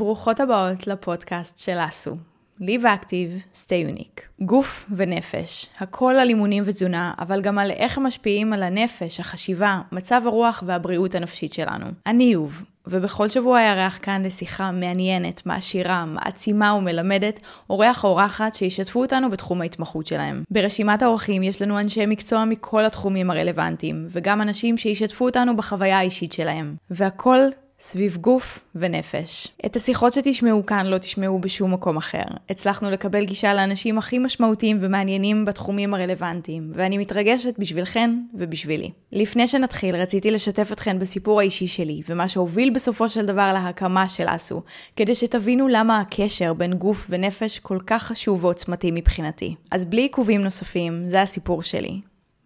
[0.00, 2.16] ברוכות הבאות לפודקאסט של אסו.
[2.60, 4.44] Live Active, Stay Unique.
[4.44, 9.80] גוף ונפש, הכל על אימונים ותזונה, אבל גם על איך הם משפיעים על הנפש, החשיבה,
[9.92, 11.86] מצב הרוח והבריאות הנפשית שלנו.
[12.06, 17.40] אני יוב, ובכל שבוע אארח כאן לשיחה מעניינת, מעשירה, מעצימה ומלמדת,
[17.70, 20.42] אורח או אורחת שישתפו אותנו בתחום ההתמחות שלהם.
[20.50, 26.32] ברשימת האורחים יש לנו אנשי מקצוע מכל התחומים הרלוונטיים, וגם אנשים שישתפו אותנו בחוויה האישית
[26.32, 26.74] שלהם.
[26.90, 27.40] והכל
[27.82, 29.48] סביב גוף ונפש.
[29.66, 32.22] את השיחות שתשמעו כאן לא תשמעו בשום מקום אחר.
[32.50, 38.90] הצלחנו לקבל גישה לאנשים הכי משמעותיים ומעניינים בתחומים הרלוונטיים, ואני מתרגשת בשבילכן ובשבילי.
[39.12, 44.24] לפני שנתחיל, רציתי לשתף אתכן בסיפור האישי שלי, ומה שהוביל בסופו של דבר להקמה של
[44.26, 44.62] אסו,
[44.96, 49.54] כדי שתבינו למה הקשר בין גוף ונפש כל כך חשוב ועוצמתי מבחינתי.
[49.70, 52.00] אז בלי עיכובים נוספים, זה הסיפור שלי.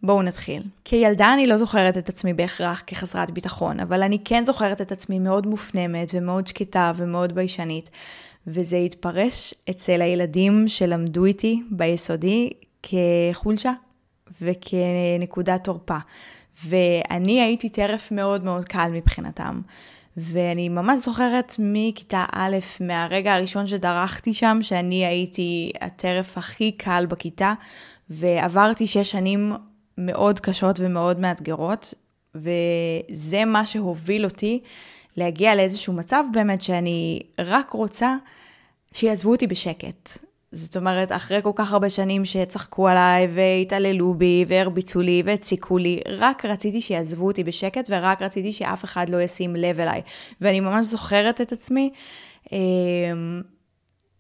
[0.05, 0.63] בואו נתחיל.
[0.85, 5.19] כילדה אני לא זוכרת את עצמי בהכרח כחסרת ביטחון, אבל אני כן זוכרת את עצמי
[5.19, 7.91] מאוד מופנמת ומאוד שקטה ומאוד ביישנית,
[8.47, 12.51] וזה התפרש אצל הילדים שלמדו איתי ביסודי
[12.83, 13.73] כחולשה
[14.43, 15.99] וכנקודת תורפה.
[16.65, 19.61] ואני הייתי טרף מאוד מאוד קל מבחינתם.
[20.17, 27.55] ואני ממש זוכרת מכיתה א', מהרגע הראשון שדרכתי שם, שאני הייתי הטרף הכי קל בכיתה,
[28.11, 29.53] ועברתי שש שנים
[29.99, 31.95] מאוד קשות ומאוד מאתגרות,
[32.35, 34.61] וזה מה שהוביל אותי
[35.17, 38.17] להגיע לאיזשהו מצב באמת שאני רק רוצה
[38.93, 40.19] שיעזבו אותי בשקט.
[40.53, 46.01] זאת אומרת, אחרי כל כך הרבה שנים שצחקו עליי והתעללו בי והרביצו לי והציקו לי,
[46.09, 50.03] רק רציתי שיעזבו אותי בשקט ורק רציתי שאף אחד לא ישים לב אליי.
[50.41, 51.91] ואני ממש זוכרת את עצמי
[52.53, 53.43] אמ,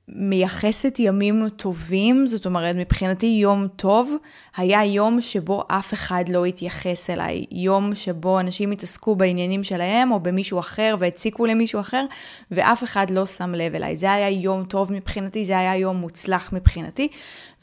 [0.08, 4.14] מייחסת ימים טובים, זאת אומרת, מבחינתי יום טוב
[4.56, 7.44] היה יום שבו אף אחד לא התייחס אליי.
[7.50, 12.04] יום שבו אנשים התעסקו בעניינים שלהם או במישהו אחר והציקו למישהו אחר,
[12.50, 13.96] ואף אחד לא שם לב אליי.
[13.96, 17.08] זה היה יום טוב מבחינתי, זה היה יום מוצלח מבחינתי,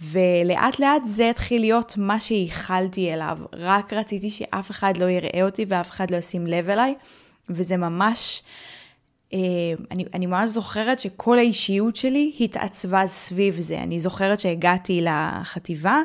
[0.02, 3.38] ולאט לאט זה התחיל להיות מה שייחלתי אליו.
[3.54, 6.94] רק רציתי שאף אחד לא יראה אותי ואף אחד לא ישים לב אליי,
[7.50, 8.44] וזה ממש...
[9.34, 9.40] אה,
[9.92, 13.78] אני, אני ממש זוכרת שכל האישיות שלי התעצבה סביב זה.
[13.78, 16.00] אני זוכרת שהגעתי לחטיבה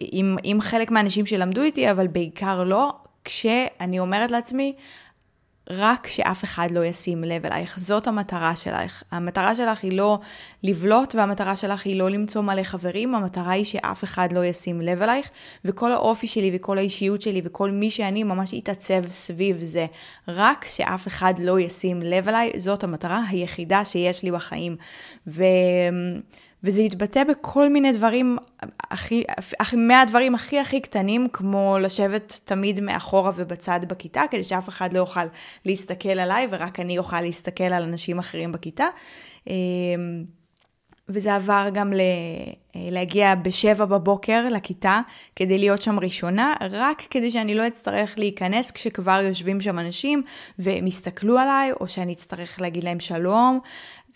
[0.00, 2.92] עם, עם חלק מהאנשים שלמדו איתי, אבל בעיקר לא,
[3.24, 4.72] כשאני אומרת לעצמי,
[5.70, 7.78] רק שאף אחד לא ישים לב אלייך.
[7.78, 9.02] זאת המטרה שלך.
[9.10, 10.18] המטרה שלך היא לא
[10.62, 15.02] לבלוט, והמטרה שלך היא לא למצוא מלא חברים, המטרה היא שאף אחד לא ישים לב
[15.02, 15.30] אלייך,
[15.64, 19.86] וכל האופי שלי וכל האישיות שלי וכל מי שאני ממש יתעצב סביב זה.
[20.28, 24.76] רק שאף אחד לא ישים לב אליי, זאת המטרה היחידה שיש לי בחיים.
[25.26, 25.44] ו...
[26.64, 28.36] וזה יתבטא בכל מיני דברים,
[28.92, 29.24] הכי,
[29.76, 35.24] מהדברים הכי הכי קטנים, כמו לשבת תמיד מאחורה ובצד בכיתה, כדי שאף אחד לא יוכל
[35.64, 38.86] להסתכל עליי ורק אני אוכל להסתכל על אנשים אחרים בכיתה.
[39.46, 40.24] אמ,
[41.08, 42.00] וזה עבר גם ל...
[42.74, 45.00] להגיע בשבע בבוקר לכיתה,
[45.36, 50.22] כדי להיות שם ראשונה, רק כדי שאני לא אצטרך להיכנס כשכבר יושבים שם אנשים
[50.58, 53.60] והם יסתכלו עליי, או שאני אצטרך להגיד להם שלום.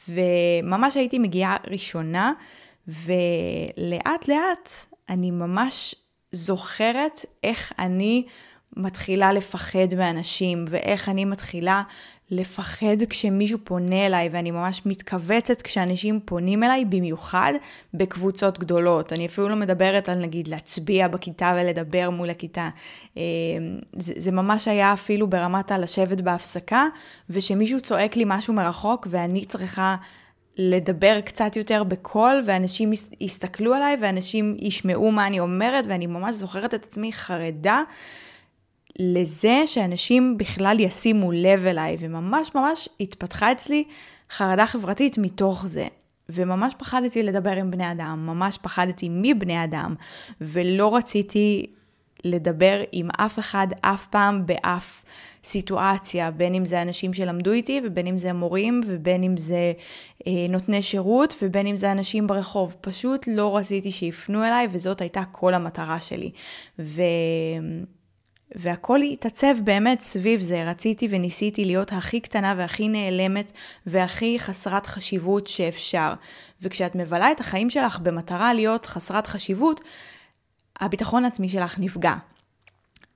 [0.08, 2.32] וממש הייתי מגיעה ראשונה,
[2.88, 4.70] ולאט לאט
[5.08, 5.94] אני ממש
[6.32, 8.26] זוכרת איך אני
[8.76, 11.82] מתחילה לפחד מאנשים, ואיך אני מתחילה
[12.30, 17.52] לפחד כשמישהו פונה אליי, ואני ממש מתכווצת כשאנשים פונים אליי, במיוחד
[17.94, 19.12] בקבוצות גדולות.
[19.12, 22.68] אני אפילו לא מדברת על נגיד להצביע בכיתה ולדבר מול הכיתה.
[23.16, 23.22] אה,
[23.92, 26.86] זה, זה ממש היה אפילו ברמת הלשבת בהפסקה,
[27.30, 29.96] ושמישהו צועק לי משהו מרחוק, ואני צריכה...
[30.58, 36.74] לדבר קצת יותר בקול, ואנשים יסתכלו עליי, ואנשים ישמעו מה אני אומרת, ואני ממש זוכרת
[36.74, 37.82] את עצמי חרדה
[38.98, 43.84] לזה שאנשים בכלל ישימו לב אליי, וממש ממש התפתחה אצלי
[44.30, 45.86] חרדה חברתית מתוך זה.
[46.28, 49.94] וממש פחדתי לדבר עם בני אדם, ממש פחדתי מבני אדם,
[50.40, 51.66] ולא רציתי
[52.26, 55.04] לדבר עם אף אחד אף פעם באף
[55.44, 59.72] סיטואציה, בין אם זה אנשים שלמדו איתי, ובין אם זה מורים, ובין אם זה
[60.26, 62.76] אה, נותני שירות, ובין אם זה אנשים ברחוב.
[62.80, 66.30] פשוט לא רציתי שיפנו אליי, וזאת הייתה כל המטרה שלי.
[66.78, 67.02] ו...
[68.54, 70.64] והכל התעצב באמת סביב זה.
[70.64, 73.52] רציתי וניסיתי להיות הכי קטנה והכי נעלמת
[73.86, 76.14] והכי חסרת חשיבות שאפשר.
[76.62, 79.80] וכשאת מבלה את החיים שלך במטרה להיות חסרת חשיבות,
[80.80, 82.14] הביטחון העצמי שלך נפגע.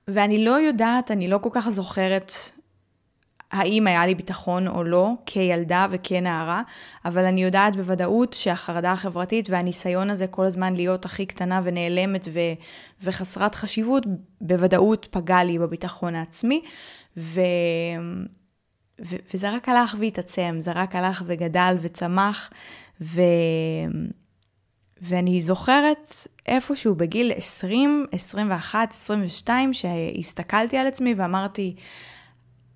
[0.07, 2.31] ואני לא יודעת, אני לא כל כך זוכרת
[3.51, 6.61] האם היה לי ביטחון או לא, כילדה וכנערה,
[7.05, 12.39] אבל אני יודעת בוודאות שהחרדה החברתית והניסיון הזה כל הזמן להיות הכי קטנה ונעלמת ו-
[13.03, 14.03] וחסרת חשיבות,
[14.41, 16.61] בוודאות פגע לי בביטחון העצמי,
[17.17, 17.41] ו...
[19.05, 22.49] ו- וזה רק הלך והתעצם, זה רק הלך וגדל וצמח,
[23.01, 23.21] ו...
[25.01, 26.13] ואני זוכרת
[26.47, 31.75] איפשהו בגיל 20, 21, 22, שהסתכלתי על עצמי ואמרתי,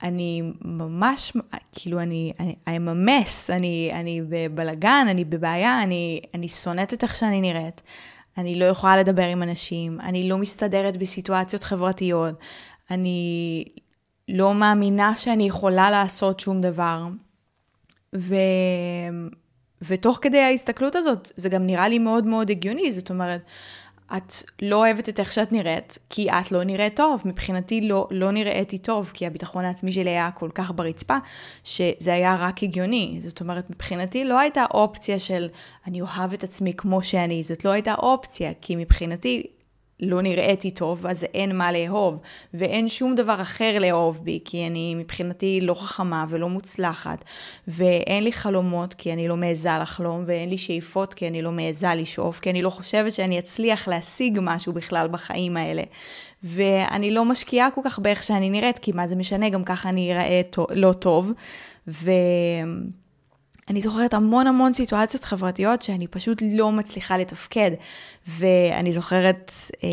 [0.04, 1.34] אני ממש,
[1.72, 7.04] כאילו, אני, אני, I'm a mess, אני, אני בבלגן, אני בבעיה, אני, אני שונאת את
[7.04, 7.82] איך שאני נראית.
[8.38, 12.36] אני לא יכולה לדבר עם אנשים, אני לא מסתדרת בסיטואציות חברתיות,
[12.92, 13.66] אני
[14.28, 17.08] לא מאמינה שאני יכולה לעשות שום דבר.
[18.16, 18.36] ו...
[19.82, 23.42] ותוך כדי ההסתכלות הזאת, זה גם נראה לי מאוד מאוד הגיוני, זאת אומרת,
[24.18, 27.22] את לא אוהבת את איך שאת נראית, כי את לא נראית טוב.
[27.26, 31.18] מבחינתי לא, לא נראיתי טוב, כי הביטחון העצמי שלי היה כל כך ברצפה,
[31.64, 33.20] שזה היה רק הגיוני.
[33.22, 35.50] זאת אומרת, מבחינתי לא הייתה אופציה של
[35.88, 39.48] אני אוהב את עצמי כמו שאני, זאת לא הייתה אופציה, כי מבחינתי
[40.00, 42.20] לא נראיתי טוב, אז אין מה לאהוב,
[42.54, 47.26] ואין שום דבר אחר לאהוב בי, כי אני מבחינתי לא חכמה ולא מוצלחת,
[47.68, 51.96] ואין לי חלומות כי אני לא מעיזה לחלום, ואין לי שאיפות כי אני לא מעיזה
[51.96, 55.84] לשאוף, כי אני לא חושבת שאני אצליח להשיג משהו בכלל בחיים האלה.
[56.44, 60.14] ואני לא משקיעה כל כך באיך שאני נראית, כי מה זה משנה, גם ככה אני
[60.14, 61.32] אראה לא טוב.
[61.88, 62.12] ו...
[63.70, 67.72] אני זוכרת המון המון סיטואציות חברתיות שאני פשוט לא מצליחה לתפקד.
[68.28, 69.52] ואני זוכרת
[69.84, 69.90] אה,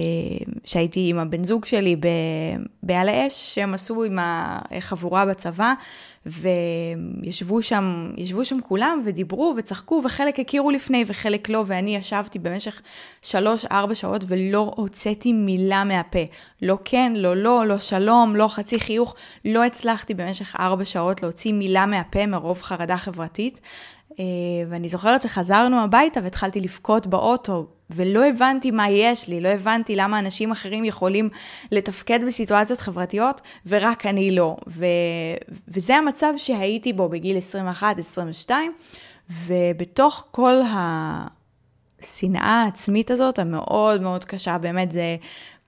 [0.64, 1.96] שהייתי עם הבן זוג שלי
[2.82, 5.74] בעל האש, שהם עשו עם החבורה בצבא,
[6.26, 12.82] וישבו שם, ישבו שם כולם ודיברו וצחקו, וחלק הכירו לפני וחלק לא, ואני ישבתי במשך
[13.22, 16.24] שלוש-ארבע שעות ולא הוצאתי מילה מהפה.
[16.62, 19.14] לא כן, לא לא, לא שלום, לא חצי חיוך.
[19.44, 23.60] לא הצלחתי במשך ארבע שעות להוציא מילה מהפה מרוב חרדה חברתית.
[24.19, 24.24] אה,
[24.70, 30.19] ואני זוכרת שחזרנו הביתה והתחלתי לבכות באוטו, ולא הבנתי מה יש לי, לא הבנתי למה
[30.19, 31.29] אנשים אחרים יכולים
[31.73, 34.56] לתפקד בסיטואציות חברתיות, ורק אני לא.
[34.69, 34.87] ו...
[35.69, 37.37] וזה המצב שהייתי בו בגיל
[38.49, 38.50] 21-22,
[39.31, 40.55] ובתוך כל
[42.00, 45.17] השנאה העצמית הזאת, המאוד מאוד קשה, באמת זה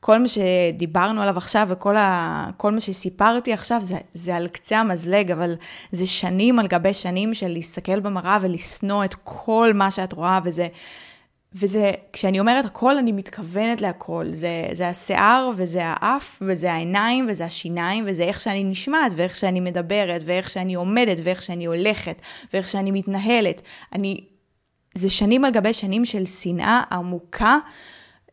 [0.05, 5.31] כל מה שדיברנו עליו עכשיו וכל ה, מה שסיפרתי עכשיו זה, זה על קצה המזלג,
[5.31, 5.55] אבל
[5.93, 10.69] זה שנים על גבי שנים של להסתכל במראה ולשנוא את כל מה שאת רואה, וזה,
[11.55, 14.27] וזה, כשאני אומרת הכל, אני מתכוונת להכל.
[14.31, 19.61] זה, זה השיער, וזה האף, וזה העיניים, וזה השיניים, וזה איך שאני נשמעת, ואיך שאני
[19.61, 22.23] מדברת, ואיך שאני עומדת, ואיך שאני הולכת,
[22.53, 23.63] ואיך שאני מתנהלת.
[23.93, 24.25] אני,
[24.95, 27.59] זה שנים על גבי שנים של שנאה עמוקה.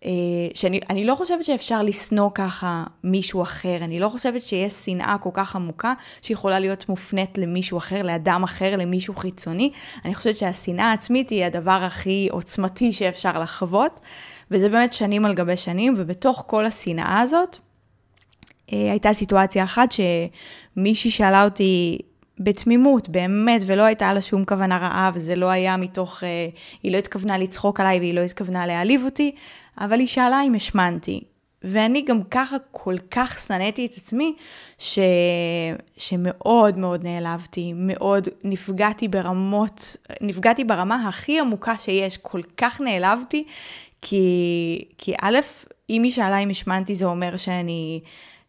[0.06, 0.12] אה,
[0.54, 5.56] שאני לא חושבת שאפשר לשנוא ככה מישהו אחר, אני לא חושבת שיש שנאה כל כך
[5.56, 9.72] עמוקה שיכולה להיות מופנית למישהו אחר, לאדם אחר, למישהו חיצוני.
[10.06, 14.00] אני חושבת שהשנאה העצמית היא הדבר הכי עוצמתי שאפשר לחוות,
[14.52, 17.58] וזה באמת שנים על גבי שנים, ובתוך כל השנאה הזאת,
[18.74, 21.98] אה, הייתה סיטואציה אחת שמישהי שאלה אותי,
[22.44, 26.48] בתמימות, באמת, ולא הייתה לה שום כוונה רעה, וזה לא היה מתוך, אה,
[26.84, 29.32] היא לא התכוונה לצחוק עליי והיא לא התכוונה להעליב אותי,
[29.78, 31.22] אבל היא שאלה אם השמנתי.
[31.64, 34.34] ואני גם ככה כל כך שנאתי את עצמי,
[34.78, 35.00] ש...
[35.98, 43.44] שמאוד מאוד נעלבתי, מאוד נפגעתי ברמות, נפגעתי ברמה הכי עמוקה שיש, כל כך נעלבתי,
[44.02, 45.40] כי, כי א',
[45.90, 48.02] אם היא שאלה אם השמנתי זה אומר שאני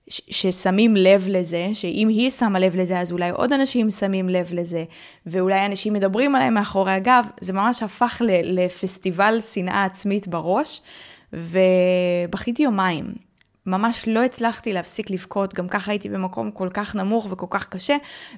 [0.08, 4.84] ששמים לב לזה, שאם היא שמה לב לזה, אז אולי עוד אנשים שמים לב לזה,
[5.26, 10.82] ואולי אנשים מדברים עליהם מאחורי הגב, זה ממש הפך לפסטיבל שנאה עצמית בראש,
[11.32, 13.04] ובכיתי יומיים.
[13.66, 17.96] ממש לא הצלחתי להפסיק לבכות, גם ככה הייתי במקום כל כך נמוך וכל כך קשה,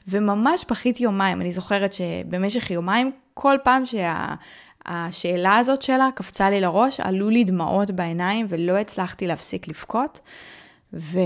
[0.09, 1.41] וממש בכיתי יומיים.
[1.41, 4.35] אני זוכרת שבמשך יומיים, כל פעם שה...
[4.87, 10.21] השאלה הזאת שלה קפצה לי לראש, עלו לי דמעות בעיניים ולא הצלחתי להפסיק לבכות.
[10.97, 11.19] ו...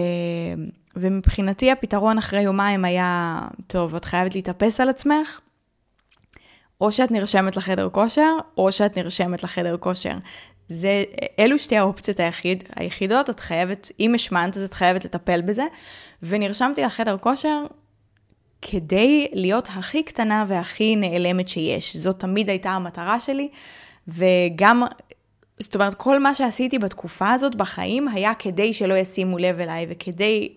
[0.96, 5.40] ומבחינתי הפתרון אחרי יומיים היה, טוב, את חייבת להתאפס על עצמך,
[6.80, 10.14] או שאת נרשמת לחדר כושר, או שאת נרשמת לחדר כושר.
[10.68, 11.04] זה,
[11.38, 15.64] אלו שתי האופציות היחיד, היחידות, את חייבת, אם השמנת אז את חייבת לטפל בזה.
[16.22, 17.64] ונרשמתי לחדר כושר
[18.62, 21.96] כדי להיות הכי קטנה והכי נעלמת שיש.
[21.96, 23.48] זאת תמיד הייתה המטרה שלי,
[24.08, 24.82] וגם
[25.60, 30.48] זאת אומרת, כל מה שעשיתי בתקופה הזאת בחיים היה כדי שלא ישימו לב אליי, וכדי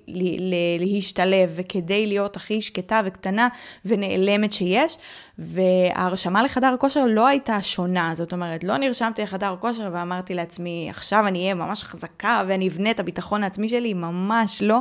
[0.79, 3.48] להשתלב, וכדי להיות הכי שקטה וקטנה
[3.86, 4.98] ונעלמת שיש.
[5.38, 11.27] וההרשמה לחדר כושר לא הייתה שונה, זאת אומרת, לא נרשמתי לחדר כושר ואמרתי לעצמי, עכשיו
[11.27, 14.79] אני אהיה ממש חזקה ואני אבנה את הביטחון העצמי שלי, ממש לא.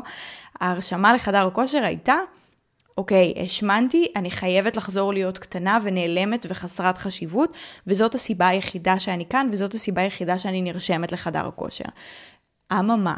[0.60, 2.14] ההרשמה לחדר כושר הייתה,
[3.00, 7.52] אוקיי, השמנתי, אני חייבת לחזור להיות קטנה ונעלמת וחסרת חשיבות,
[7.86, 11.84] וזאת הסיבה היחידה שאני כאן, וזאת הסיבה היחידה שאני נרשמת לחדר הכושר.
[12.72, 13.14] אממה,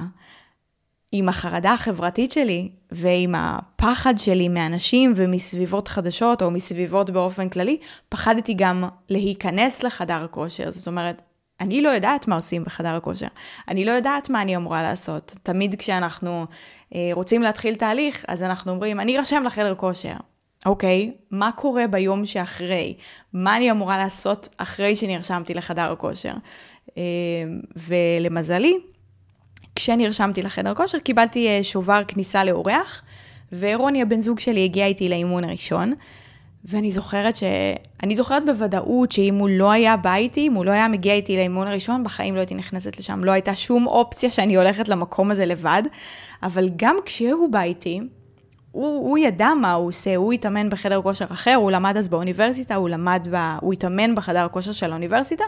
[1.13, 8.55] עם החרדה החברתית שלי ועם הפחד שלי מאנשים ומסביבות חדשות או מסביבות באופן כללי, פחדתי
[8.55, 10.71] גם להיכנס לחדר הכושר.
[10.71, 11.23] זאת אומרת,
[11.63, 13.27] אני לא יודעת מה עושים בחדר הכושר.
[13.69, 15.35] אני לא יודעת מה אני אמורה לעשות.
[15.43, 16.47] תמיד כשאנחנו
[16.95, 20.15] אה, רוצים להתחיל תהליך, אז אנחנו אומרים, אני ארשם לחדר כושר.
[20.67, 22.95] אוקיי, מה קורה ביום שאחרי?
[23.33, 26.35] מה אני אמורה לעשות אחרי שנרשמתי לחדר הכושר?
[26.99, 27.03] אה,
[27.77, 28.79] ולמזלי,
[29.77, 33.03] כשנרשמתי לחדר כושר, קיבלתי אה, שובר כניסה לאורח,
[33.53, 35.95] ורוני הבן זוג שלי הגיע איתי לאימון הראשון.
[36.65, 37.43] ואני זוכרת ש...
[38.03, 41.37] אני זוכרת בוודאות שאם הוא לא היה בא איתי, אם הוא לא היה מגיע איתי
[41.37, 43.25] לאימון הראשון, בחיים לא הייתי נכנסת לשם.
[43.25, 45.83] לא הייתה שום אופציה שאני הולכת למקום הזה לבד.
[46.43, 48.01] אבל גם כשהוא בא איתי,
[48.73, 52.75] הוא, הוא ידע מה הוא עושה, הוא התאמן בחדר כושר אחר, הוא למד אז באוניברסיטה,
[52.75, 55.45] הוא למד, ב, הוא התאמן בחדר הכושר של האוניברסיטה,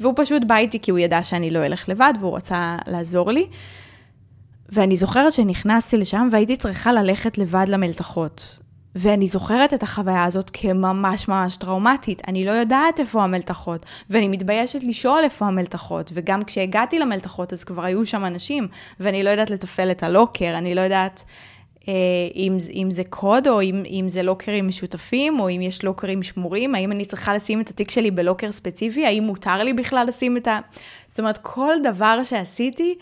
[0.00, 3.46] והוא פשוט בא איתי כי הוא ידע שאני לא אלך לבד, והוא רצה לעזור לי.
[4.68, 8.65] ואני זוכרת שנכנסתי לשם והייתי צריכה ללכת לבד למלתחות.
[8.96, 12.22] ואני זוכרת את החוויה הזאת כממש ממש טראומטית.
[12.28, 17.84] אני לא יודעת איפה המלתחות, ואני מתביישת לשאול איפה המלתחות, וגם כשהגעתי למלתחות אז כבר
[17.84, 18.68] היו שם אנשים,
[19.00, 21.24] ואני לא יודעת לתפעל את הלוקר, אני לא יודעת
[21.88, 21.94] אה,
[22.34, 26.74] אם, אם זה קוד, או אם, אם זה לוקרים משותפים, או אם יש לוקרים שמורים,
[26.74, 30.48] האם אני צריכה לשים את התיק שלי בלוקר ספציפי, האם מותר לי בכלל לשים את
[30.48, 30.60] ה...
[31.06, 32.94] זאת אומרת, כל דבר שעשיתי,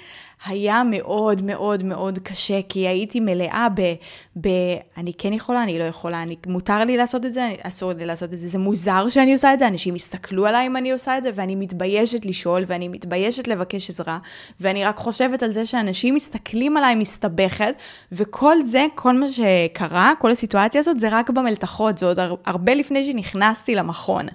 [0.46, 3.94] היה מאוד מאוד מאוד קשה, כי הייתי מלאה ב...
[4.40, 4.48] ב
[4.96, 8.32] אני כן יכולה, אני לא יכולה, אני, מותר לי לעשות את זה, אסור לי לעשות
[8.32, 11.22] את זה, זה מוזר שאני עושה את זה, אנשים יסתכלו עליי אם אני עושה את
[11.22, 14.18] זה, ואני מתביישת לשאול, ואני מתביישת לבקש עזרה,
[14.60, 17.74] ואני רק חושבת על זה שאנשים מסתכלים עליי מסתבכת,
[18.12, 23.04] וכל זה, כל מה שקרה, כל הסיטואציה הזאת, זה רק במלתחות, זה עוד הרבה לפני
[23.04, 24.26] שנכנסתי למכון.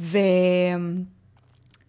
[0.00, 0.18] ו...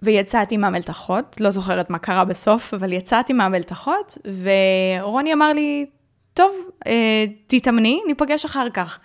[0.04, 5.86] ויצאתי מהמלתחות, לא זוכרת מה קרה בסוף, אבל יצאתי מהמלתחות, ורוני אמר לי,
[6.34, 6.52] טוב,
[6.88, 9.00] אה, תתאמני, ניפגש אחר כך.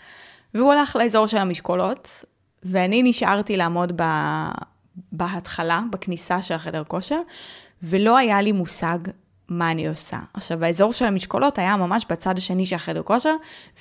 [0.54, 2.24] והוא הלך לאזור של המשקולות,
[2.62, 4.02] ואני נשארתי לעמוד ב...
[5.12, 7.20] בהתחלה, בכניסה של החדר כושר,
[7.82, 8.98] ולא היה לי מושג
[9.48, 10.18] מה אני עושה.
[10.34, 13.34] עכשיו, האזור של המשקולות היה ממש בצד השני של החדר כושר,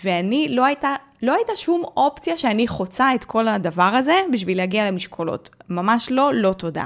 [0.03, 4.91] ואני, לא הייתה, לא הייתה שום אופציה שאני חוצה את כל הדבר הזה בשביל להגיע
[4.91, 5.49] למשקולות.
[5.69, 6.85] ממש לא, לא תודה.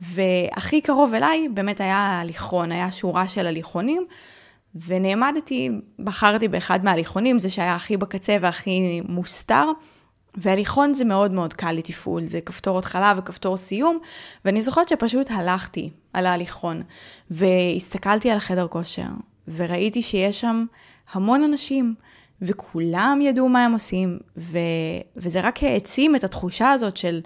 [0.00, 4.06] והכי קרוב אליי באמת היה ההליכון, היה שורה של הליכונים,
[4.86, 9.70] ונעמדתי, בחרתי באחד מההליכונים, זה שהיה הכי בקצה והכי מוסתר.
[10.36, 13.98] והליכון זה מאוד מאוד קל לתפעול, זה כפתור התחלה וכפתור סיום,
[14.44, 16.82] ואני זוכרת שפשוט הלכתי על ההליכון,
[17.30, 19.08] והסתכלתי על החדר כושר,
[19.48, 20.64] וראיתי שיש שם
[21.12, 21.94] המון אנשים,
[22.42, 24.58] וכולם ידעו מה הם עושים, ו...
[25.16, 27.20] וזה רק העצים את התחושה הזאת של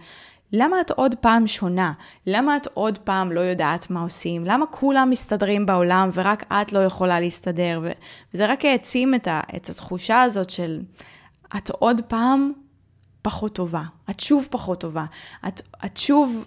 [0.52, 1.92] למה את עוד פעם שונה?
[2.26, 4.44] למה את עוד פעם לא יודעת מה עושים?
[4.44, 7.80] למה כולם מסתדרים בעולם ורק את לא יכולה להסתדר?
[7.82, 7.90] ו...
[8.34, 9.40] וזה רק העצים את, ה...
[9.56, 10.82] את התחושה הזאת של
[11.56, 12.52] את עוד פעם
[13.22, 15.04] פחות טובה, את שוב פחות טובה,
[15.48, 16.46] את, את שוב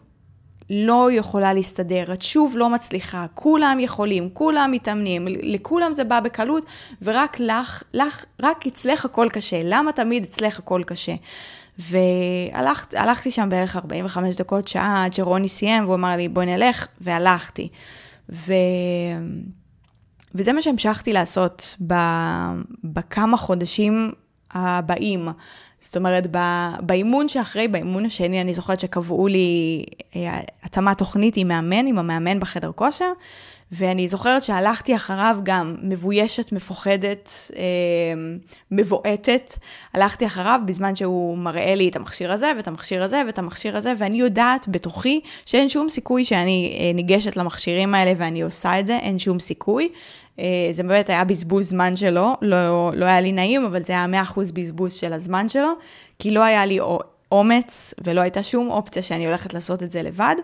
[0.73, 6.65] לא יכולה להסתדר, את שוב לא מצליחה, כולם יכולים, כולם מתאמנים, לכולם זה בא בקלות,
[7.01, 9.61] ורק לך, לך, רק אצלך הכל קשה.
[9.63, 11.15] למה תמיד אצלך הכל קשה?
[11.79, 17.69] והלכתי שם בערך 45 דקות, שעה, עד שרוני סיים, והוא אמר לי, בואי נלך, והלכתי.
[18.29, 18.53] ו...
[20.35, 21.75] וזה מה שהמשכתי לעשות
[22.83, 24.11] בכמה חודשים
[24.51, 25.27] הבאים.
[25.83, 26.27] זאת אומרת,
[26.81, 29.83] באימון שאחרי, באימון השני, אני זוכרת שקבעו לי
[30.15, 33.11] אה, התאמת תוכנית עם מאמן, עם המאמן בחדר כושר,
[33.71, 37.63] ואני זוכרת שהלכתי אחריו גם מבוישת, מפוחדת, אה,
[38.71, 39.53] מבועטת.
[39.93, 43.93] הלכתי אחריו בזמן שהוא מראה לי את המכשיר הזה, ואת המכשיר הזה, ואת המכשיר הזה,
[43.97, 48.97] ואני יודעת בתוכי שאין שום סיכוי שאני אה, ניגשת למכשירים האלה ואני עושה את זה,
[48.97, 49.89] אין שום סיכוי.
[50.39, 54.23] אה, זה באמת היה בזבוז זמן שלו, לא, לא היה לי נעים, אבל זה היה
[54.23, 55.73] 100% בזבוז של הזמן שלו,
[56.19, 56.79] כי לא היה לי
[57.31, 60.35] אומץ ולא הייתה שום אופציה שאני הולכת לעשות את זה לבד.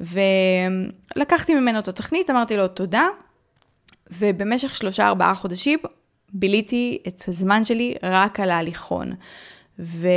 [0.00, 3.08] ולקחתי ממנו את התוכנית, אמרתי לו תודה,
[4.10, 5.78] ובמשך שלושה ארבעה חודשים
[6.32, 9.12] ביליתי את הזמן שלי רק על ההליכון.
[9.78, 10.08] ו...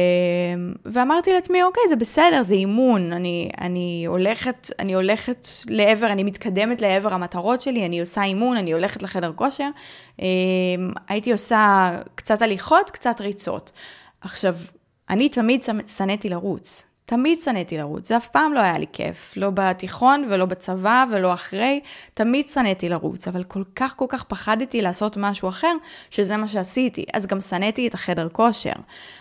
[0.86, 6.82] ואמרתי לעצמי, אוקיי, זה בסדר, זה אימון, אני, אני, הולכת, אני הולכת לעבר, אני מתקדמת
[6.82, 9.70] לעבר המטרות שלי, אני עושה אימון, אני הולכת לחדר כושר.
[10.20, 10.26] אמ,
[11.08, 13.72] הייתי עושה קצת הליכות, קצת ריצות.
[14.22, 14.56] עכשיו,
[15.10, 15.64] אני תמיד
[15.98, 16.89] שנאתי לרוץ.
[17.10, 21.34] תמיד שנאתי לרוץ, זה אף פעם לא היה לי כיף, לא בתיכון ולא בצבא ולא
[21.34, 21.80] אחרי,
[22.14, 25.72] תמיד שנאתי לרוץ, אבל כל כך כל כך פחדתי לעשות משהו אחר,
[26.10, 27.06] שזה מה שעשיתי.
[27.14, 28.74] אז גם שנאתי את החדר כושר,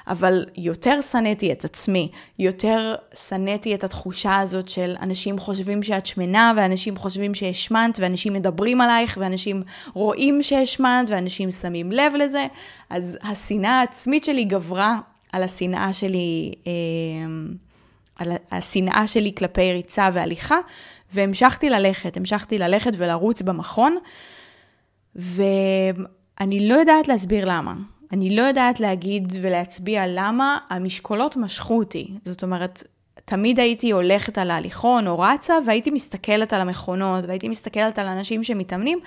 [0.09, 6.52] אבל יותר שנאתי את עצמי, יותר שנאתי את התחושה הזאת של אנשים חושבים שאת שמנה,
[6.57, 9.62] ואנשים חושבים שהשמנת, ואנשים מדברים עלייך, ואנשים
[9.95, 12.47] רואים שהשמנת, ואנשים שמים לב לזה,
[12.90, 14.99] אז השנאה העצמית שלי גברה
[15.33, 16.52] על השנאה שלי.
[16.66, 16.73] אה,
[18.19, 20.59] על השנאה שלי כלפי ריצה והליכה,
[21.13, 23.97] והמשכתי ללכת, המשכתי ללכת ולרוץ במכון,
[25.17, 27.75] ואני לא יודעת להסביר למה.
[28.13, 32.09] אני לא יודעת להגיד ולהצביע למה המשקולות משכו אותי.
[32.25, 32.83] זאת אומרת,
[33.29, 38.43] תמיד הייתי הולכת על ההליכון או רצה, והייתי מסתכלת על המכונות, והייתי מסתכלת על אנשים
[38.43, 38.99] שמתאמנים,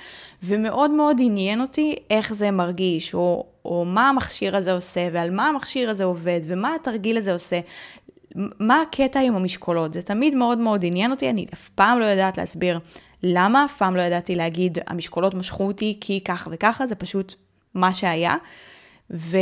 [0.43, 5.47] ומאוד מאוד עניין אותי איך זה מרגיש, או, או מה המכשיר הזה עושה, ועל מה
[5.47, 7.59] המכשיר הזה עובד, ומה התרגיל הזה עושה.
[8.35, 9.93] מה הקטע עם המשקולות?
[9.93, 12.79] זה תמיד מאוד מאוד עניין אותי, אני אף פעם לא יודעת להסביר
[13.23, 17.35] למה, אף פעם לא ידעתי להגיד, המשקולות משכו אותי כי ככה וככה, זה פשוט
[17.73, 18.35] מה שהיה.
[19.11, 19.37] ו...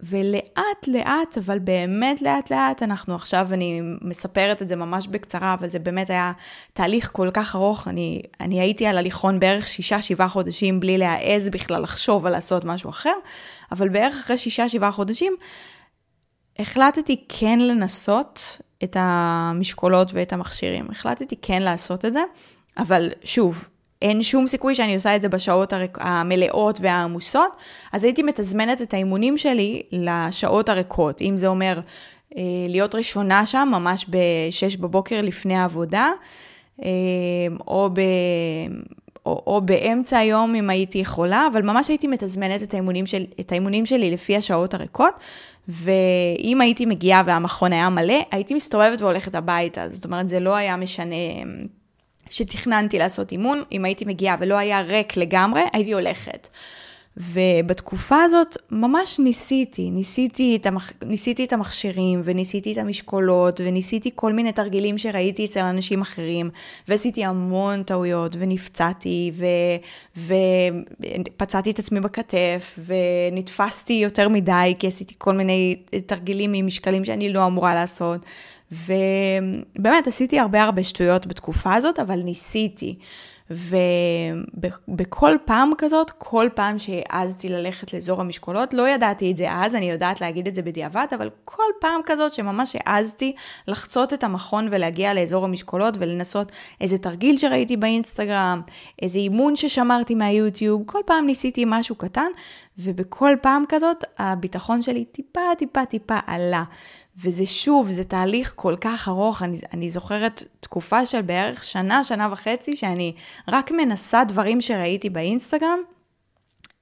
[0.00, 5.68] ולאט לאט, אבל באמת לאט לאט, אנחנו עכשיו, אני מספרת את זה ממש בקצרה, אבל
[5.68, 6.32] זה באמת היה
[6.72, 7.88] תהליך כל כך ארוך.
[7.88, 12.64] אני, אני הייתי על הליכון בערך שישה, שבעה חודשים בלי להעז בכלל לחשוב על לעשות
[12.64, 13.14] משהו אחר,
[13.72, 15.36] אבל בערך אחרי שישה, שבעה חודשים,
[16.58, 20.86] החלטתי כן לנסות את המשקולות ואת המכשירים.
[20.90, 22.22] החלטתי כן לעשות את זה,
[22.78, 23.68] אבל שוב,
[24.02, 25.72] אין שום סיכוי שאני עושה את זה בשעות.
[25.94, 27.56] המלאות והעמוסות,
[27.92, 31.20] אז הייתי מתזמנת את האימונים שלי לשעות הריקות.
[31.20, 31.80] אם זה אומר
[32.36, 36.10] אה, להיות ראשונה שם, ממש ב-6 בבוקר לפני העבודה,
[36.82, 36.88] אה,
[37.66, 38.00] או, ב...
[39.26, 43.24] או, או באמצע היום אם הייתי יכולה, אבל ממש הייתי מתזמנת את האימונים, של...
[43.40, 45.14] את האימונים שלי לפי השעות הריקות,
[45.68, 49.88] ואם הייתי מגיעה והמכון היה מלא, הייתי מסתובבת והולכת הביתה.
[49.88, 51.14] זאת אומרת, זה לא היה משנה
[52.30, 56.48] שתכננתי לעשות אימון, אם הייתי מגיעה ולא היה ריק לגמרי, הייתי הולכת.
[57.16, 60.92] ובתקופה הזאת ממש ניסיתי, ניסיתי את, המח...
[61.06, 66.50] ניסיתי את המכשירים וניסיתי את המשקולות וניסיתי כל מיני תרגילים שראיתי אצל אנשים אחרים
[66.88, 69.44] ועשיתי המון טעויות ונפצעתי ו...
[70.16, 77.32] ופצעתי את עצמי בכתף ונתפסתי יותר מדי כי עשיתי כל מיני תרגילים עם משקלים שאני
[77.32, 78.20] לא אמורה לעשות
[78.72, 82.96] ובאמת עשיתי הרבה הרבה שטויות בתקופה הזאת אבל ניסיתי.
[83.50, 89.90] ובכל פעם כזאת, כל פעם שהעזתי ללכת לאזור המשקולות, לא ידעתי את זה אז, אני
[89.90, 93.34] יודעת להגיד את זה בדיעבד, אבל כל פעם כזאת שממש העזתי
[93.68, 98.60] לחצות את המכון ולהגיע לאזור המשקולות ולנסות איזה תרגיל שראיתי באינסטגרם,
[99.02, 102.28] איזה אימון ששמרתי מהיוטיוב, כל פעם ניסיתי משהו קטן,
[102.78, 106.64] ובכל פעם כזאת הביטחון שלי טיפה טיפה טיפה עלה.
[107.22, 109.42] וזה שוב, זה תהליך כל כך ארוך.
[109.42, 113.14] אני, אני זוכרת תקופה של בערך שנה, שנה וחצי, שאני
[113.48, 115.78] רק מנסה דברים שראיתי באינסטגרם,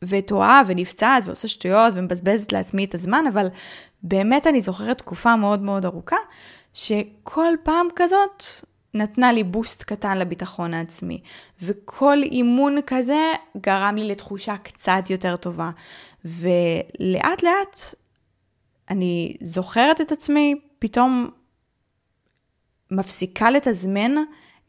[0.05, 3.47] וטועה ונפצעת ועושה שטויות ומבזבזת לעצמי את הזמן, אבל
[4.03, 6.17] באמת אני זוכרת תקופה מאוד מאוד ארוכה,
[6.75, 8.45] שכל פעם כזאת
[8.95, 11.21] נתנה לי בוסט קטן לביטחון העצמי.
[11.63, 15.71] וכל אימון כזה גרם לי לתחושה קצת יותר טובה.
[16.25, 17.95] ולאט לאט
[18.93, 21.31] אני זוכרת את עצמי פתאום
[22.91, 24.13] מפסיקה לתזמן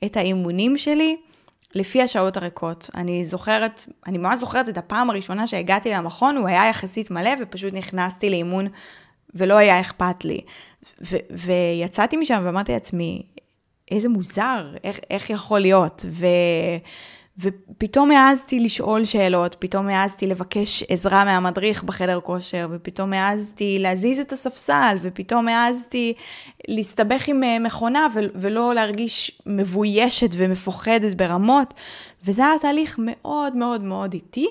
[0.05, 1.17] את האימונים שלי
[1.75, 2.89] לפי השעות הריקות.
[2.95, 7.73] אני זוכרת, אני ממש זוכרת את הפעם הראשונה שהגעתי למכון, הוא היה יחסית מלא ופשוט
[7.73, 8.67] נכנסתי לאימון
[9.35, 10.41] ולא היה אכפת לי.
[11.01, 13.23] ו- ויצאתי משם ואמרתי לעצמי,
[13.91, 16.05] איזה מוזר, איך, איך יכול להיות?
[16.09, 16.25] ו-
[17.39, 24.31] ופתאום העזתי לשאול שאלות, פתאום העזתי לבקש עזרה מהמדריך בחדר כושר, ופתאום העזתי להזיז את
[24.31, 26.13] הספסל, ופתאום העזתי
[26.67, 31.73] להסתבך עם אה, מכונה ולא להרגיש מבוישת ומפוחדת ברמות,
[32.25, 34.47] וזה היה תהליך מאוד מאוד מאוד איטי,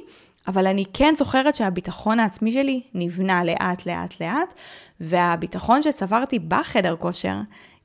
[0.48, 4.54] אבל אני כן זוכרת שהביטחון העצמי שלי נבנה לאט לאט לאט,
[5.00, 7.36] והביטחון שצברתי בחדר כושר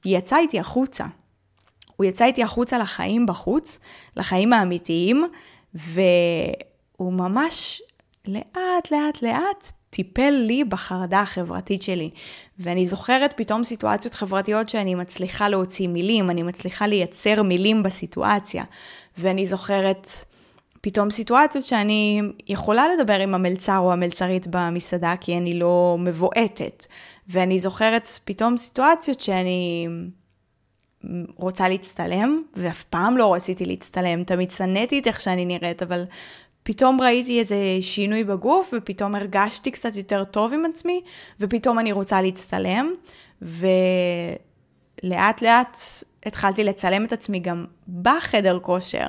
[0.05, 1.05] יצא איתי החוצה.
[1.97, 3.79] הוא יצא איתי החוצה לחיים בחוץ,
[4.17, 5.27] לחיים האמיתיים,
[5.73, 7.81] והוא ממש
[8.27, 12.10] לאט, לאט, לאט טיפל לי בחרדה החברתית שלי.
[12.60, 18.63] ואני זוכרת פתאום סיטואציות חברתיות שאני מצליחה להוציא מילים, אני מצליחה לייצר מילים בסיטואציה.
[19.17, 20.10] ואני זוכרת
[20.81, 26.86] פתאום סיטואציות שאני יכולה לדבר עם המלצר או המלצרית במסעדה, כי אני לא מבועטת.
[27.27, 29.88] ואני זוכרת פתאום סיטואציות שאני
[31.36, 36.04] רוצה להצטלם, ואף פעם לא רציתי להצטלם, תמיד שנאתי את איך שאני נראית, אבל
[36.63, 41.02] פתאום ראיתי איזה שינוי בגוף, ופתאום הרגשתי קצת יותר טוב עם עצמי,
[41.39, 42.93] ופתאום אני רוצה להצטלם,
[43.41, 45.78] ולאט לאט
[46.26, 47.65] התחלתי לצלם את עצמי גם
[48.02, 49.08] בחדר כושר,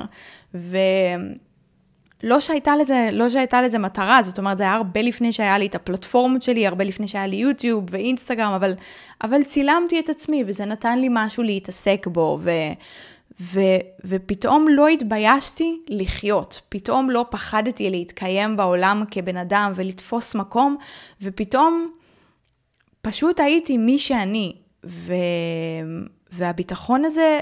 [2.23, 5.67] ולא שהייתה לזה, לא שהייתה לזה מטרה, זאת אומרת, זה היה הרבה לפני שהיה לי
[5.67, 8.75] את הפלטפורמות שלי, הרבה לפני שהיה לי יוטיוב ואינסטגרם, אבל,
[9.23, 12.51] אבל צילמתי את עצמי, וזה נתן לי משהו להתעסק בו, ו...
[13.41, 13.61] ו,
[14.05, 20.77] ופתאום לא התביישתי לחיות, פתאום לא פחדתי להתקיים בעולם כבן אדם ולתפוס מקום,
[21.23, 21.93] ופתאום
[23.03, 25.13] פשוט הייתי מי שאני, ו,
[26.33, 27.41] והביטחון הזה,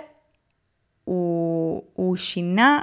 [1.04, 2.80] הוא, הוא שינה,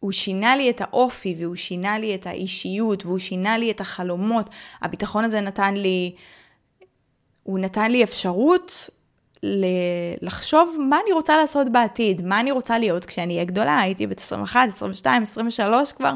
[0.00, 4.50] הוא שינה לי את האופי, והוא שינה לי את האישיות, והוא שינה לי את החלומות.
[4.82, 6.14] הביטחון הזה נתן לי,
[7.42, 8.90] הוא נתן לי אפשרות
[10.22, 14.18] לחשוב מה אני רוצה לעשות בעתיד, מה אני רוצה להיות כשאני אהיה גדולה, הייתי בת
[14.18, 16.14] 21, 22, 23 כבר,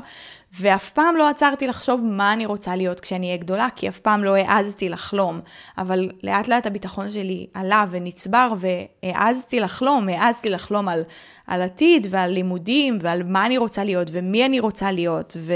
[0.60, 4.24] ואף פעם לא עצרתי לחשוב מה אני רוצה להיות כשאני אהיה גדולה, כי אף פעם
[4.24, 5.40] לא העזתי לחלום.
[5.78, 8.48] אבל לאט לאט הביטחון שלי עלה ונצבר,
[9.02, 11.02] והעזתי לחלום, העזתי לחלום על,
[11.46, 15.52] על עתיד ועל לימודים ועל מה אני רוצה להיות ומי אני רוצה להיות, ו...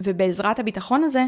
[0.00, 1.24] ובעזרת הביטחון הזה,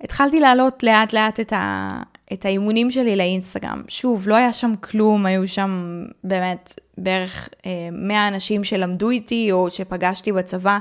[0.00, 3.82] התחלתי להעלות לאט לאט את, ה, את האימונים שלי לאינסטגרם.
[3.88, 9.70] שוב, לא היה שם כלום, היו שם באמת בערך אה, 100 אנשים שלמדו איתי או
[9.70, 10.78] שפגשתי בצבא,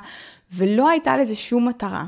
[0.53, 2.05] ולא הייתה לזה שום מטרה.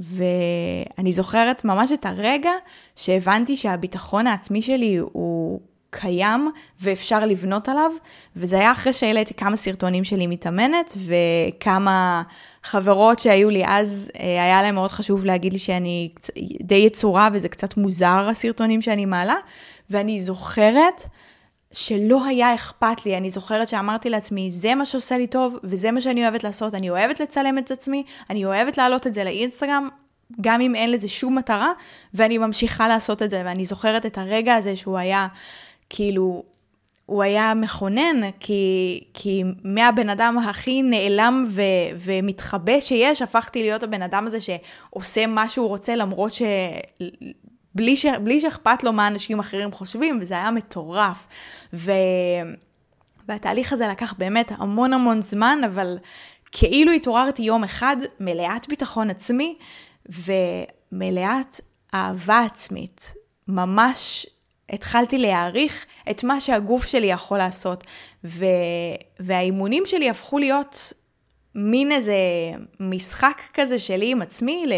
[0.00, 2.50] ואני זוכרת ממש את הרגע
[2.96, 5.60] שהבנתי שהביטחון העצמי שלי הוא
[6.00, 7.90] קיים ואפשר לבנות עליו,
[8.36, 12.22] וזה היה אחרי שהעליתי כמה סרטונים שלי מתאמנת, וכמה
[12.62, 16.08] חברות שהיו לי אז, אה, היה להם מאוד חשוב להגיד לי שאני
[16.62, 19.36] די יצורה, וזה קצת מוזר הסרטונים שאני מעלה,
[19.90, 21.02] ואני זוכרת
[21.72, 26.00] שלא היה אכפת לי, אני זוכרת שאמרתי לעצמי, זה מה שעושה לי טוב, וזה מה
[26.00, 29.88] שאני אוהבת לעשות, אני אוהבת לצלם את עצמי, אני אוהבת להעלות את זה לאינסטגרם,
[30.40, 31.72] גם אם אין לזה שום מטרה,
[32.14, 35.26] ואני ממשיכה לעשות את זה, ואני זוכרת את הרגע הזה שהוא היה
[35.90, 36.42] כאילו,
[37.06, 41.62] הוא היה מכונן, כי, כי מהבן אדם הכי נעלם ו,
[41.98, 46.42] ומתחבא שיש, הפכתי להיות הבן אדם הזה שעושה מה שהוא רוצה, למרות ש...
[47.74, 48.06] בלי, ש...
[48.06, 51.26] בלי שאכפת לו מה אנשים אחרים חושבים, וזה היה מטורף.
[51.72, 51.92] ו...
[53.28, 55.98] והתהליך הזה לקח באמת המון המון זמן, אבל
[56.52, 59.56] כאילו התעוררתי יום אחד מלאת ביטחון עצמי
[60.08, 61.60] ומלאת
[61.94, 63.14] אהבה עצמית.
[63.48, 64.26] ממש
[64.70, 67.84] התחלתי להעריך את מה שהגוף שלי יכול לעשות.
[68.24, 68.44] ו...
[69.20, 70.92] והאימונים שלי הפכו להיות
[71.54, 72.16] מין איזה
[72.80, 74.72] משחק כזה שלי עם עצמי ל...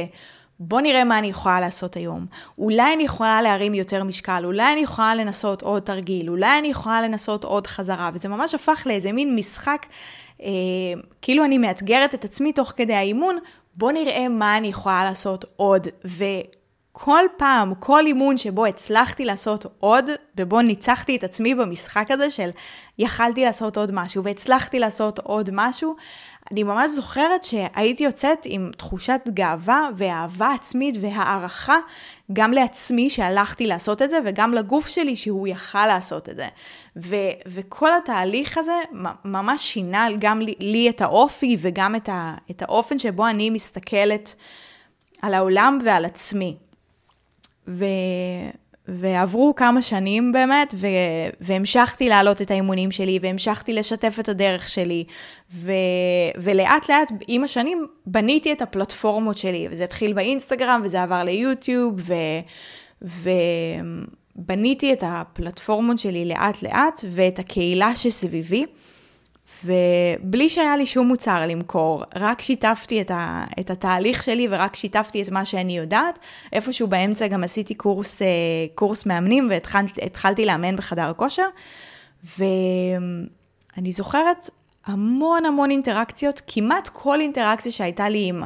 [0.61, 2.27] בוא נראה מה אני יכולה לעשות היום.
[2.59, 7.03] אולי אני יכולה להרים יותר משקל, אולי אני יכולה לנסות עוד תרגיל, אולי אני יכולה
[7.03, 9.87] לנסות עוד חזרה, וזה ממש הפך לאיזה מין משחק,
[10.42, 10.49] אה,
[11.22, 13.38] כאילו אני מאתגרת את עצמי תוך כדי האימון,
[13.75, 15.87] בוא נראה מה אני יכולה לעשות עוד.
[16.05, 16.25] ו...
[16.98, 22.50] כל פעם, כל אימון שבו הצלחתי לעשות עוד, ובו ניצחתי את עצמי במשחק הזה של
[22.98, 25.96] יכלתי לעשות עוד משהו והצלחתי לעשות עוד משהו,
[26.52, 31.76] אני ממש זוכרת שהייתי יוצאת עם תחושת גאווה ואהבה עצמית והערכה
[32.32, 36.48] גם לעצמי שהלכתי לעשות את זה וגם לגוף שלי שהוא יכל לעשות את זה.
[36.96, 38.76] ו- וכל התהליך הזה
[39.24, 44.35] ממש שינה גם לי, לי את האופי וגם את, ה- את האופן שבו אני מסתכלת
[45.22, 46.56] על העולם ועל עצמי.
[47.68, 47.85] ו...
[48.88, 50.87] ועברו כמה שנים באמת, ו...
[51.40, 55.05] והמשכתי להעלות את האימונים שלי, והמשכתי לשתף את הדרך שלי,
[55.52, 55.72] ו...
[56.37, 62.14] ולאט לאט עם השנים בניתי את הפלטפורמות שלי, וזה התחיל באינסטגרם, וזה עבר ליוטיוב, ו...
[64.38, 68.66] ובניתי את הפלטפורמות שלי לאט לאט, ואת הקהילה שסביבי.
[69.64, 75.22] ובלי שהיה לי שום מוצר למכור, רק שיתפתי את, ה, את התהליך שלי ורק שיתפתי
[75.22, 76.18] את מה שאני יודעת.
[76.52, 78.26] איפשהו באמצע גם עשיתי קורס, אה,
[78.74, 81.46] קורס מאמנים והתחלתי לאמן בחדר הכושר.
[82.38, 84.50] ואני זוכרת
[84.87, 88.42] המון המון אינטראקציות, כמעט כל אינטראקציה שהייתה לי עם,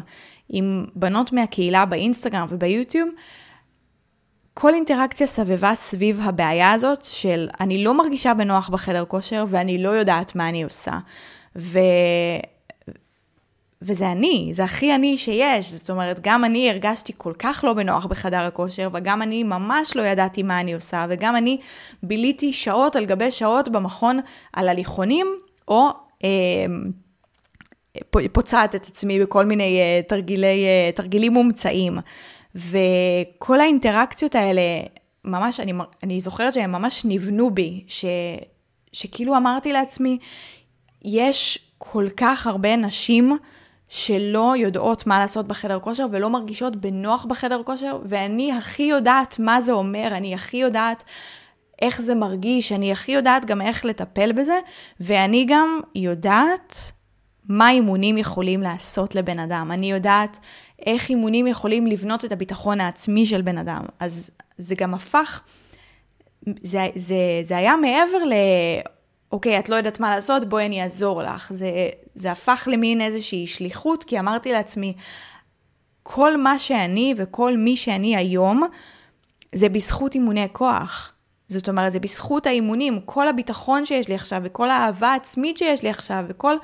[0.48, 3.08] עם בנות מהקהילה באינסטגרם וביוטיוב,
[4.60, 9.88] כל אינטראקציה סבבה סביב הבעיה הזאת של אני לא מרגישה בנוח בחדר כושר ואני לא
[9.88, 10.92] יודעת מה אני עושה.
[11.56, 11.78] ו...
[13.82, 15.72] וזה אני, זה הכי אני שיש.
[15.72, 20.02] זאת אומרת, גם אני הרגשתי כל כך לא בנוח בחדר הכושר, וגם אני ממש לא
[20.02, 21.58] ידעתי מה אני עושה, וגם אני
[22.02, 24.20] ביליתי שעות על גבי שעות במכון
[24.52, 25.26] על הליכונים,
[25.68, 25.88] או
[26.24, 26.66] אה,
[28.32, 31.98] פוצעת את עצמי בכל מיני אה, תרגילי, אה, תרגילים מומצאים.
[32.54, 34.62] וכל האינטראקציות האלה,
[35.24, 38.04] ממש, אני, אני זוכרת שהם ממש נבנו בי, ש,
[38.92, 40.18] שכאילו אמרתי לעצמי,
[41.02, 43.38] יש כל כך הרבה נשים
[43.88, 49.60] שלא יודעות מה לעשות בחדר כושר ולא מרגישות בנוח בחדר כושר, ואני הכי יודעת מה
[49.60, 51.04] זה אומר, אני הכי יודעת
[51.82, 54.58] איך זה מרגיש, אני הכי יודעת גם איך לטפל בזה,
[55.00, 56.92] ואני גם יודעת
[57.50, 59.70] מה אימונים יכולים לעשות לבן אדם.
[59.72, 60.38] אני יודעת
[60.86, 63.82] איך אימונים יכולים לבנות את הביטחון העצמי של בן אדם.
[64.00, 65.40] אז זה גם הפך,
[66.62, 68.32] זה, זה, זה היה מעבר ל...
[69.32, 71.52] אוקיי, את לא יודעת מה לעשות, בואי אני אעזור לך.
[71.52, 71.70] זה,
[72.14, 74.94] זה הפך למין איזושהי שליחות, כי אמרתי לעצמי,
[76.02, 78.62] כל מה שאני וכל מי שאני היום,
[79.54, 81.12] זה בזכות אימוני כוח.
[81.50, 85.88] זאת אומרת, זה בזכות האימונים, כל הביטחון שיש לי עכשיו, וכל האהבה העצמית שיש לי
[85.90, 86.56] עכשיו, וכל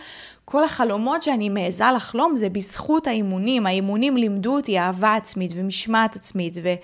[0.45, 3.67] כל החלומות שאני מעיזה לחלום, זה בזכות האימונים.
[3.67, 6.75] האימונים לימדו אותי אהבה עצמית ומשמעת עצמית ו-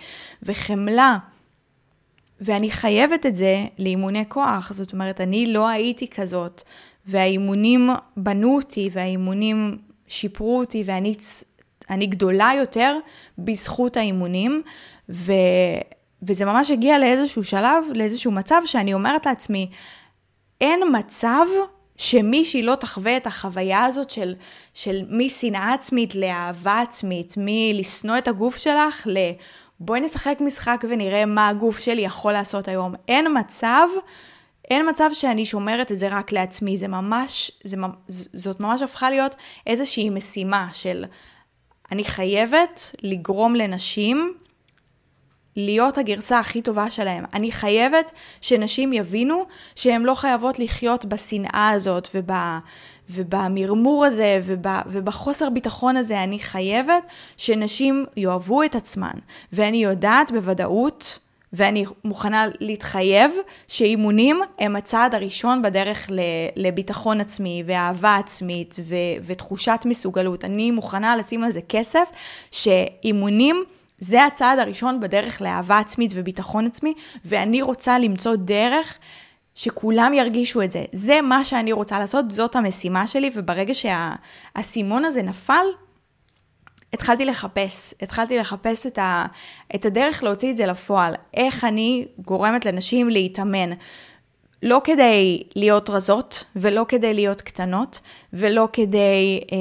[0.43, 1.17] וחמלה.
[2.41, 4.73] ואני חייבת את זה לאימוני כוח.
[4.73, 6.63] זאת אומרת, אני לא הייתי כזאת,
[7.07, 11.15] והאימונים בנו אותי, והאימונים שיפרו אותי, ואני
[11.91, 12.99] אני גדולה יותר
[13.39, 14.63] בזכות האימונים,
[15.09, 15.33] ו...
[16.23, 19.71] וזה ממש הגיע לאיזשהו שלב, לאיזשהו מצב שאני אומרת לעצמי,
[20.61, 21.47] אין מצב
[21.97, 24.35] שמישהי לא תחווה את החוויה הזאת של,
[24.75, 29.19] של משנאה עצמית לאהבה עצמית, מלשנוא את הגוף שלך ל...
[29.81, 32.95] בואי נשחק משחק ונראה מה הגוף שלי יכול לעשות היום.
[33.09, 33.89] אין מצב,
[34.71, 37.77] אין מצב שאני שומרת את זה רק לעצמי, זה ממש, זה,
[38.33, 41.05] זאת ממש הפכה להיות איזושהי משימה של
[41.93, 44.35] אני חייבת לגרום לנשים
[45.57, 47.25] להיות הגרסה הכי טובה שלהם.
[47.35, 52.31] אני חייבת שנשים יבינו שהן לא חייבות לחיות בשנאה הזאת וב,
[53.11, 56.23] ובמרמור הזה וב, ובחוסר ביטחון הזה.
[56.23, 57.03] אני חייבת
[57.37, 59.15] שנשים יאהבו את עצמן.
[59.53, 61.19] ואני יודעת בוודאות,
[61.53, 63.33] ואני מוכנה להתחייב
[63.67, 66.11] שאימונים הם הצעד הראשון בדרך
[66.57, 70.45] לביטחון עצמי ואהבה עצמית ו, ותחושת מסוגלות.
[70.45, 72.09] אני מוכנה לשים על זה כסף
[72.51, 73.65] שאימונים
[74.03, 78.99] זה הצעד הראשון בדרך לאהבה עצמית וביטחון עצמי, ואני רוצה למצוא דרך
[79.55, 80.85] שכולם ירגישו את זה.
[80.93, 85.67] זה מה שאני רוצה לעשות, זאת המשימה שלי, וברגע שהאסימון הזה נפל,
[86.93, 89.27] התחלתי לחפש, התחלתי לחפש את, ה,
[89.75, 91.15] את הדרך להוציא את זה לפועל.
[91.35, 93.71] איך אני גורמת לנשים להתאמן.
[94.63, 98.01] לא כדי להיות רזות, ולא כדי להיות קטנות,
[98.33, 99.57] ולא כדי אה,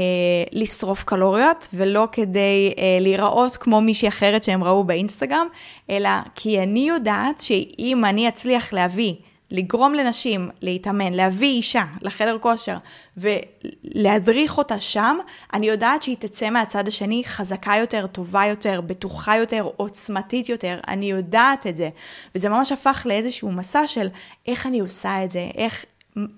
[0.51, 5.47] לשרוף קלוריות, ולא כדי אה, להיראות כמו מישהי אחרת שהם ראו באינסטגרם,
[5.89, 9.13] אלא כי אני יודעת שאם אני אצליח להביא
[9.51, 12.77] לגרום לנשים להתאמן, להביא אישה לחדר כושר
[13.17, 15.17] ולהדריך אותה שם,
[15.53, 21.11] אני יודעת שהיא תצא מהצד השני חזקה יותר, טובה יותר, בטוחה יותר, עוצמתית יותר, אני
[21.11, 21.89] יודעת את זה.
[22.35, 24.07] וזה ממש הפך לאיזשהו מסע של
[24.47, 25.85] איך אני עושה את זה, איך,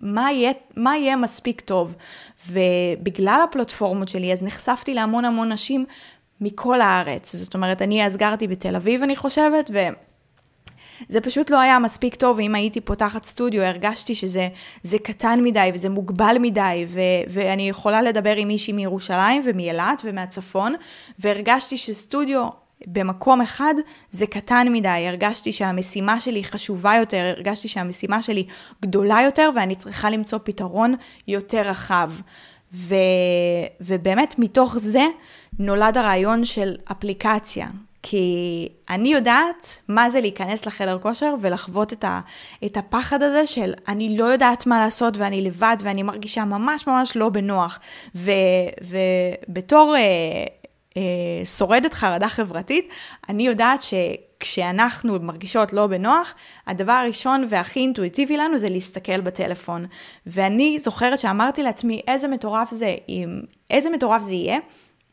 [0.02, 1.96] מה יהיה, מה יהיה מספיק טוב.
[2.50, 5.86] ובגלל הפלטפורמות שלי, אז נחשפתי להמון המון נשים
[6.42, 7.36] מכל הארץ.
[7.36, 9.80] זאת אומרת, אני אז גרתי בתל אביב, אני חושבת, ו...
[11.10, 14.50] זה פשוט לא היה מספיק טוב, ואם הייתי פותחת סטודיו, הרגשתי שזה
[15.04, 20.76] קטן מדי וזה מוגבל מדי, ו, ואני יכולה לדבר עם מישהי מירושלים ומאילת ומהצפון,
[21.20, 22.48] והרגשתי שסטודיו
[22.88, 23.74] במקום אחד
[24.10, 28.46] זה קטן מדי, הרגשתי שהמשימה שלי חשובה יותר, הרגשתי שהמשימה שלי
[28.82, 30.96] גדולה יותר ואני צריכה למצוא פתרון
[31.28, 32.12] יותר רחב.
[32.74, 32.96] ו,
[33.82, 35.04] ובאמת מתוך זה
[35.60, 37.68] נולד הרעיון של אפליקציה.
[38.04, 42.20] כי אני יודעת מה זה להיכנס לחדר כושר ולחוות את, ה,
[42.66, 47.16] את הפחד הזה של אני לא יודעת מה לעשות ואני לבד ואני מרגישה ממש ממש
[47.16, 47.80] לא בנוח.
[48.16, 48.32] ו,
[48.82, 50.02] ובתור אה,
[50.98, 52.90] אה, שורדת חרדה חברתית,
[53.30, 56.36] אני יודעת שכשאנחנו מרגישות לא בנוח,
[56.68, 59.86] הדבר הראשון והכי אינטואיטיבי לנו זה להסתכל בטלפון.
[60.28, 64.58] ואני זוכרת שאמרתי לעצמי, איזה מטורף זה, אם, איזה מטורף זה יהיה.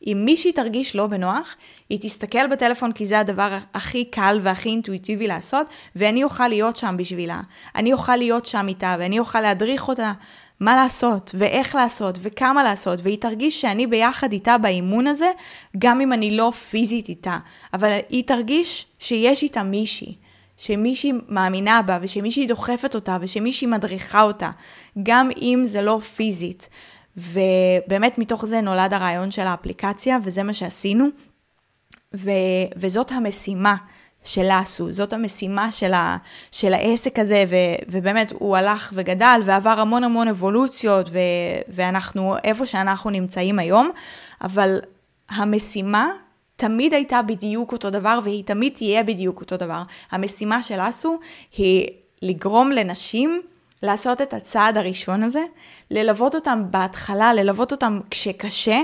[0.07, 1.57] אם מישהי תרגיש לא בנוח,
[1.89, 6.95] היא תסתכל בטלפון כי זה הדבר הכי קל והכי אינטואיטיבי לעשות, ואני אוכל להיות שם
[6.99, 7.41] בשבילה.
[7.75, 10.13] אני אוכל להיות שם איתה, ואני אוכל להדריך אותה
[10.61, 15.31] מה לעשות, ואיך לעשות, וכמה לעשות, והיא תרגיש שאני ביחד איתה באימון הזה,
[15.79, 17.39] גם אם אני לא פיזית איתה.
[17.75, 20.15] אבל היא תרגיש שיש איתה מישהי.
[20.57, 24.51] שמישהי מאמינה בה, ושמישהי דוחפת אותה, ושמישהי מדריכה אותה,
[25.03, 26.69] גם אם זה לא פיזית.
[27.17, 31.09] ובאמת מתוך זה נולד הרעיון של האפליקציה, וזה מה שעשינו.
[32.15, 32.31] ו,
[32.77, 33.77] וזאת המשימה
[34.25, 36.17] של לאסו, זאת המשימה של, ה,
[36.53, 37.57] של העסק הזה, ו,
[37.89, 41.19] ובאמת הוא הלך וגדל ועבר המון המון אבולוציות, ו,
[41.69, 43.91] ואנחנו איפה שאנחנו נמצאים היום,
[44.43, 44.81] אבל
[45.31, 46.11] המשימה
[46.57, 49.83] תמיד הייתה בדיוק אותו דבר, והיא תמיד תהיה בדיוק אותו דבר.
[50.11, 51.19] המשימה של אסו
[51.57, 51.89] היא
[52.23, 53.43] לגרום לנשים
[53.83, 55.43] לעשות את הצעד הראשון הזה,
[55.91, 58.81] ללוות אותם בהתחלה, ללוות אותם כשקשה,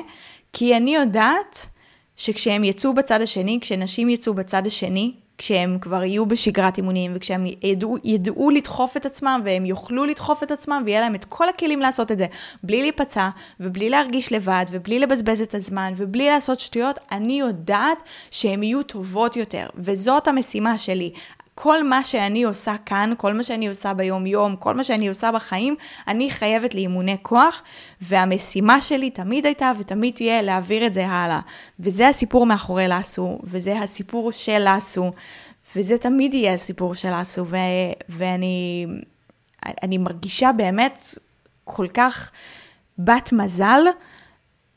[0.53, 1.69] כי אני יודעת
[2.17, 7.97] שכשהם יצאו בצד השני, כשנשים יצאו בצד השני, כשהם כבר יהיו בשגרת אימונים, וכשהם ידעו,
[8.05, 12.13] ידעו לדחוף את עצמם, והם יוכלו לדחוף את עצמם, ויהיה להם את כל הכלים לעשות
[12.13, 12.27] את זה,
[12.63, 13.29] בלי להיפצע,
[13.61, 19.37] ובלי להרגיש לבד, ובלי לבזבז את הזמן, ובלי לעשות שטויות, אני יודעת שהם יהיו טובות
[19.37, 21.13] יותר, וזאת המשימה שלי.
[21.59, 25.75] כל מה שאני עושה כאן, כל מה שאני עושה ביום-יום, כל מה שאני עושה בחיים,
[26.09, 27.63] אני חייבת לאימוני כוח,
[28.01, 31.41] והמשימה שלי תמיד הייתה ותמיד תהיה להעביר את זה הלאה.
[31.81, 35.11] וזה הסיפור מאחורי לאסו, וזה הסיפור של לאסו,
[35.77, 37.57] וזה תמיד יהיה הסיפור של לאסו, ו-
[38.09, 38.87] ואני
[39.83, 41.01] אני מרגישה באמת
[41.65, 42.31] כל כך
[42.99, 43.85] בת מזל.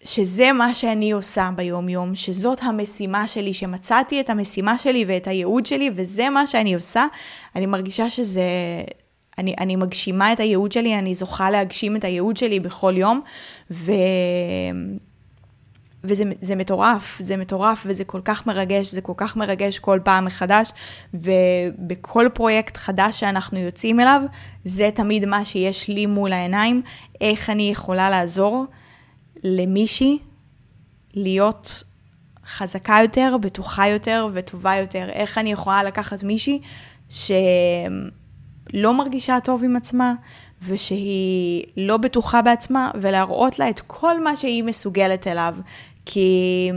[0.04, 5.90] שזה מה שאני עושה ביום-יום, שזאת המשימה שלי, שמצאתי את המשימה שלי ואת הייעוד שלי,
[5.94, 7.06] וזה מה שאני עושה,
[7.56, 8.44] אני מרגישה שזה...
[9.38, 13.22] אני, אני מגשימה את הייעוד שלי, אני זוכה להגשים את הייעוד שלי בכל יום,
[13.72, 13.92] ו...
[16.04, 20.26] וזה זה מטורף, זה מטורף וזה כל כך מרגש, זה כל כך מרגש כל פעם
[20.26, 20.72] מחדש,
[21.14, 24.22] ובכל פרויקט חדש שאנחנו יוצאים אליו,
[24.64, 26.82] זה תמיד מה שיש לי מול העיניים,
[27.22, 28.66] איך אני יכולה לעזור
[29.44, 30.20] למישהי
[31.14, 31.84] להיות
[32.48, 35.10] חזקה יותר, בטוחה יותר וטובה יותר.
[35.10, 36.62] איך אני יכולה לקחת מישהי
[37.10, 37.34] שלא
[38.94, 40.14] מרגישה טוב עם עצמה,
[40.62, 45.56] ושהיא לא בטוחה בעצמה, ולהראות לה את כל מה שהיא מסוגלת אליו.
[46.06, 46.72] כי,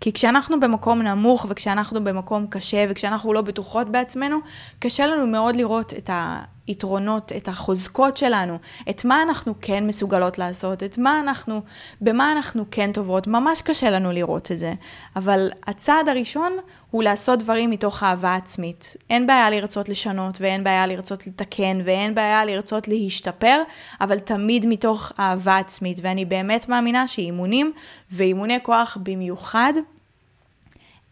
[0.00, 4.38] כי כשאנחנו במקום נמוך, וכשאנחנו במקום קשה, וכשאנחנו לא בטוחות בעצמנו,
[4.78, 6.42] קשה לנו מאוד לראות את ה...
[6.66, 8.58] היתרונות, את החוזקות שלנו,
[8.90, 11.62] את מה אנחנו כן מסוגלות לעשות, את מה אנחנו,
[12.00, 14.72] במה אנחנו כן טובות, ממש קשה לנו לראות את זה.
[15.16, 16.52] אבל הצעד הראשון
[16.90, 18.96] הוא לעשות דברים מתוך אהבה עצמית.
[19.10, 23.62] אין בעיה לרצות לשנות, ואין בעיה לרצות לתקן, ואין בעיה לרצות להשתפר,
[24.00, 25.98] אבל תמיד מתוך אהבה עצמית.
[26.02, 27.72] ואני באמת מאמינה שאימונים,
[28.10, 29.72] ואימוני כוח במיוחד,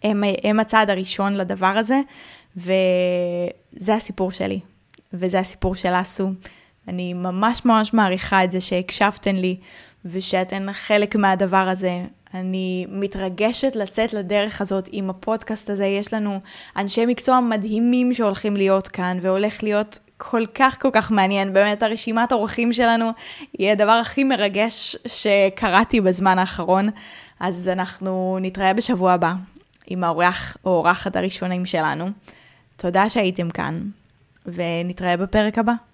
[0.03, 2.01] הם, הם הצעד הראשון לדבר הזה,
[2.57, 4.61] וזה הסיפור שלי.
[5.13, 6.31] וזה הסיפור של אסו.
[6.89, 9.57] אני ממש ממש מעריכה את זה שהקשבתן לי
[10.05, 12.05] ושאתן חלק מהדבר הזה.
[12.35, 15.87] אני מתרגשת לצאת לדרך הזאת עם הפודקאסט הזה.
[15.87, 16.41] יש לנו
[16.77, 21.53] אנשי מקצוע מדהימים שהולכים להיות כאן, והולך להיות כל כך כל כך מעניין.
[21.53, 23.11] באמת, הרשימת האורחים שלנו
[23.59, 26.89] היא הדבר הכי מרגש שקראתי בזמן האחרון.
[27.41, 29.35] אז אנחנו נתראה בשבוע הבא
[29.87, 32.09] עם האורח או האורחת הראשונים שלנו.
[32.77, 33.81] תודה שהייתם כאן.
[34.55, 35.90] ונתראה בפרק הבא.